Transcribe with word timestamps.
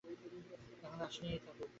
এখন 0.75 0.97
দাসী 0.99 1.19
নিয়েই 1.21 1.41
থাকুক। 1.45 1.69